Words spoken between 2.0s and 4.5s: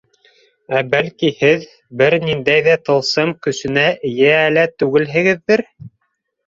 бер ниндәй ҙә тылсым көсөнә эйә